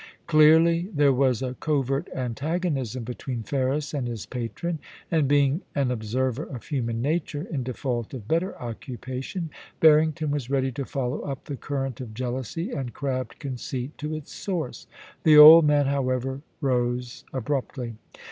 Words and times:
Clearly 0.25 0.89
there 0.91 1.13
was 1.13 1.43
a 1.43 1.53
covert 1.53 2.09
antagonism 2.15 3.03
be 3.03 3.13
tween 3.13 3.43
Ferris 3.43 3.93
and 3.93 4.07
his 4.07 4.25
patron; 4.25 4.79
and 5.11 5.27
being 5.27 5.61
an 5.75 5.91
observer 5.91 6.41
of 6.41 6.63
human 6.63 7.03
nature, 7.03 7.43
in 7.51 7.61
default 7.61 8.11
of 8.15 8.27
better 8.27 8.59
occupation, 8.59 9.51
Barrington 9.79 10.31
was 10.31 10.49
ready 10.49 10.71
to 10.71 10.85
follow 10.85 11.19
up 11.19 11.43
the 11.45 11.55
current 11.55 12.01
of 12.01 12.15
jealousy 12.15 12.71
and 12.71 12.95
crabbed 12.95 13.37
conceit 13.37 13.95
to 13.99 14.15
its 14.15 14.31
source. 14.33 14.87
The 15.21 15.37
old 15.37 15.65
man, 15.65 15.85
however, 15.85 16.41
rose 16.61 17.23
abruptly. 17.31 17.95